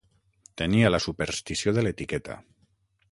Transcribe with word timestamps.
Tenia 0.61 0.89
la 0.93 1.01
superstició 1.05 1.75
de 1.79 1.83
l'etiqueta. 1.87 2.39